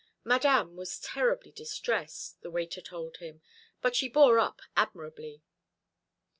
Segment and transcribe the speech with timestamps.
[0.23, 3.43] Madame was terribly distressed, the waiter told him,
[3.83, 5.43] but she bore up admirably.